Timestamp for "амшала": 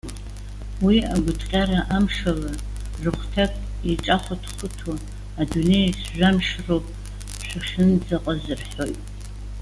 1.95-2.51